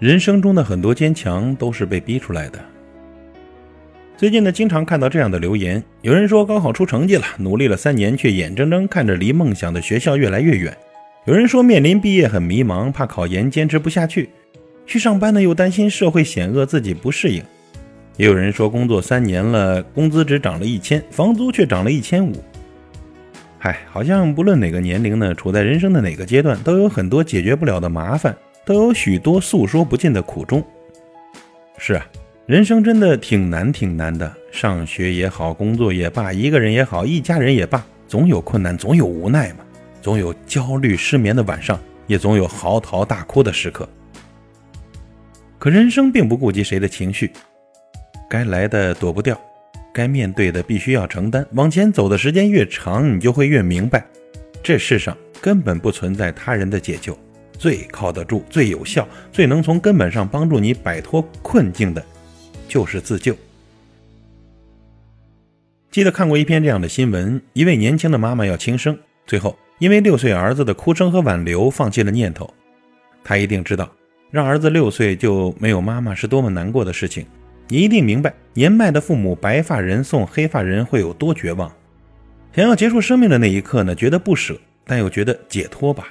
[0.00, 2.58] 人生中的很多坚强都是被逼出来的。
[4.16, 10.72] 最近呢，经常看到这样的留言：有人说高考出成绩了，努力了三年，却眼睁睁看着离梦想的学校越来越远；
[11.26, 14.24] 有人说面临毕业很迷茫，怕考研坚持不下去；
[14.86, 17.42] 去上班呢，又担心社会险恶，自己不适应；
[18.16, 22.42] 也有人说工作三年了，工资只涨了一千，房租却涨了一千五。
[23.58, 28.34] 嗨，好像不论哪个年龄呢，处在人生的哪个阶段，都有很多解决不了的麻烦。
[28.64, 30.64] 都有许多诉说不尽的苦衷。
[31.78, 32.06] 是啊，
[32.46, 34.32] 人生真的挺难，挺难的。
[34.52, 39.64] 上学也好，工作也罢，一个人也好，一家人也罢，总有困难，总有无奈嘛，
[40.02, 43.88] 总有焦虑失眠的晚上，也总有嚎啕大哭的时刻。
[45.58, 47.30] 可人生并不顾及谁的情绪，
[48.28, 49.40] 该来的躲不掉，
[49.94, 51.46] 该面对的必须要承担。
[51.52, 54.04] 往前走的时间越长，你就会越明白，
[54.62, 57.16] 这世上根本不存在他人的解救。
[57.60, 62.02] 最靠得住、最有效、最能从根本上帮助你摆脱困境的，
[62.66, 63.36] 就是自救。
[65.90, 72.48] 记得看过一篇这样的新闻：一位年轻的妈妈要轻生，最后因为六岁儿子的哭声和挽留，放弃了念头。
[73.22, 73.92] 她一定知道，
[74.30, 77.26] 让儿子六岁就没有妈妈是多么难过的事情。
[77.68, 81.70] 你一定明白，年迈的父母白发人送黑发人会有多绝望。
[82.56, 86.08] 想要结束生命的那一刻呢，觉得不舍，但又觉得解脱吧。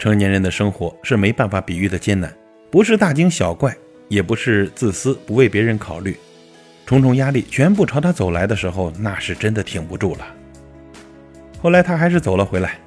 [0.00, 2.34] 成年人的生活是没办法比喻的艰难，
[2.70, 3.76] 不是大惊小怪，
[4.08, 6.16] 也不是自私不为别人考虑，
[6.86, 10.26] 重重压力全部朝他走来的时候，那是真的挺不住了。
[11.60, 12.78] 后来他还是走了回来，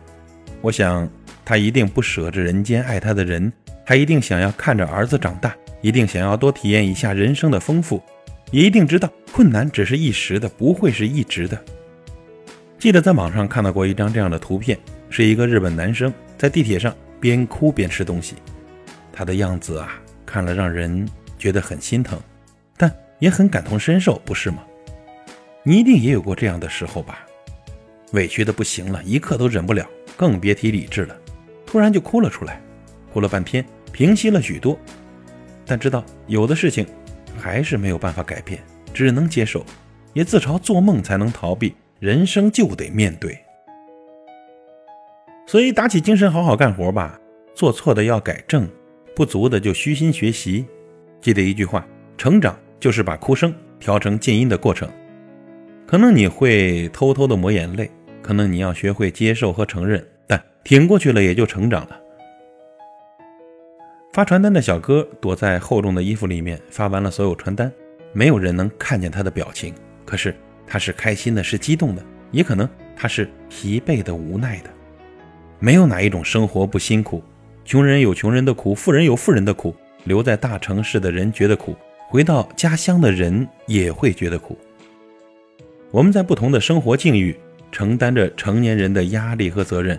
[0.60, 1.08] 我想
[1.46, 3.54] 他一定不舍着人间爱他的人，
[3.86, 8.02] 他一定想要看着儿子长大，一定想要多体验一下人生的丰富，
[8.50, 11.64] 也一定知道困难只是一时的，不会是一直的。
[12.80, 14.76] 记得在网上看到过一张这样的图片，
[15.12, 16.92] 是一个日本男生在地铁上。
[17.24, 18.36] 边哭边吃东西，
[19.14, 21.08] 他的样子啊，看了让人
[21.40, 22.20] 觉得很心疼，
[22.76, 24.62] 但也很感同身受，不是吗？
[25.64, 27.26] 你一定也有过这样的时候吧？
[28.12, 31.18] 委屈的不行了，一刻都忍不了，更别提理智了，
[31.66, 32.62] 突然就哭了出来，
[33.14, 33.64] 哭了半天，
[33.94, 34.78] 平息了许多，
[35.66, 36.86] 但知道有的事情
[37.40, 38.62] 还是没有办法改变，
[38.94, 39.66] 只能接受，
[40.12, 43.42] 也自嘲做梦才能逃避，人生就得面对。
[45.46, 47.20] 所以，打起精神，好好干活吧。
[47.54, 48.68] 做错的要改正，
[49.16, 50.66] 不足的就虚心学习。
[51.22, 51.86] 记得一句话：
[52.18, 54.90] 成长就是把哭声调成静音的过程。
[55.86, 62.00] 可能你会偷偷的抹眼泪，可能你要学会接受和承认，但挺过去了也就成长了。
[64.14, 67.72] 发传单的小哥躲在厚重的衣服里面，发完了所有传单，
[68.14, 69.74] 没有人能看见他的表情。
[70.06, 74.73] 可是他是开心的，是激动的，也可能他是疲惫的、无奈的。
[75.64, 77.24] 没有哪一种生活不辛苦，
[77.64, 79.74] 穷人有穷人的苦，富人有富人的苦。
[80.04, 81.74] 留在大城市的人觉得苦，
[82.10, 84.58] 回到家乡的人也会觉得苦。
[85.90, 87.34] 我们在不同的生活境遇，
[87.72, 89.98] 承担着成年人的压力和责任，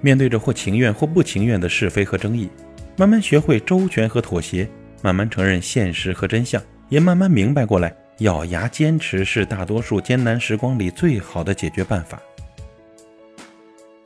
[0.00, 2.48] 面对着或情愿或不情愿的是非和争议，
[2.96, 4.68] 慢慢学会周全和妥协，
[5.02, 12.22] 慢慢承认现实和真相，也慢慢明白过来，咬牙坚持是大多数艰难时光里最好的解决办法。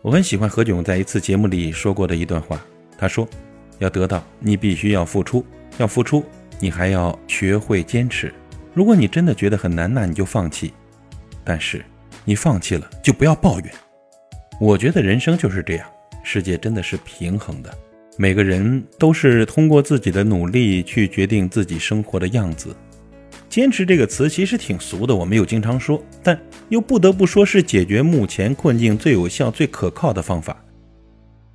[0.06, 2.64] 我很喜欢何炅在一次节目里说过的一段话。
[2.96, 3.28] 他说
[3.80, 5.44] ：“要得到，你必须要付出；
[5.78, 6.24] 要付出，
[6.60, 8.32] 你还要学会坚持。
[8.72, 10.72] 如果你真的觉得很难，那你就放弃。
[11.42, 11.84] 但是，
[12.24, 13.74] 你放弃了，就不要抱怨。
[14.60, 15.84] 我觉得人生就是这样，
[16.22, 17.76] 世界真的是平衡的。
[18.16, 22.72] 每个人都是通过自己的努力去决定自己生活的样子。”
[23.56, 30.62] 坚持这个词其实挺俗的，我们又经常说，但又不得不说是解决目前困境最有效、最可靠的方法。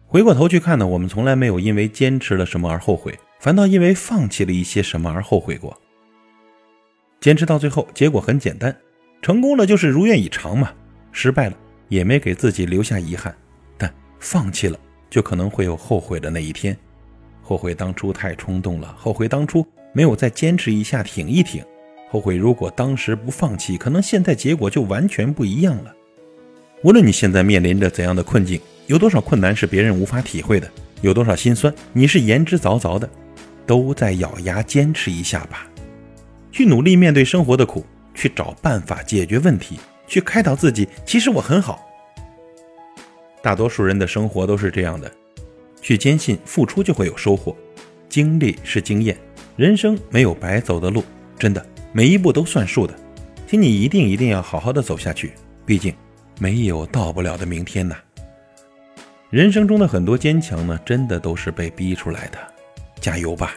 [0.08, 5.80] 回过头去看呢，我们从来没有因为坚持了什么而后悔，反倒因为放弃了一些什么而后悔过。
[7.20, 8.76] 坚持到最后，结果很简单，
[9.22, 10.72] 成功了就是如愿以偿嘛，
[11.12, 11.58] 失败了
[11.88, 13.32] 也没给自己留下遗憾。
[13.78, 16.76] 但放弃了，就可能会有后悔的那一天，
[17.44, 19.64] 后悔当初太冲动了，后悔当初
[19.94, 21.64] 没有再坚持一下，挺一挺。
[22.11, 25.96] 后悔，如果当时不放弃，可能现在结果就完全不一样了。
[26.84, 30.69] 无论你现在面临着怎样的困境，有多少困难是别人无法体会的，
[30.99, 33.09] 有多少心酸你是言之凿凿的，
[33.66, 35.66] 都在咬牙坚持一下吧，
[36.52, 40.85] 去努力面对生活的苦，去找办法解决问题，去开导自己。
[41.05, 41.87] 其实我很好。
[43.41, 45.09] 大多数人的生活都是这样的，
[45.81, 47.55] 去坚信付出就会有收获，
[48.09, 49.17] 经历是经验，
[49.55, 51.05] 人生没有白走的路，
[51.40, 51.66] 真的。
[51.93, 52.93] 每一步都算数的，
[53.47, 55.34] 请你一定一定要好好的走下去。
[55.66, 55.93] 毕竟，
[56.40, 57.96] 没有到不了的明天呐。
[59.29, 62.38] 人生中的很多坚强呢，真的都是被逼出来的。
[62.99, 63.55] 加油吧！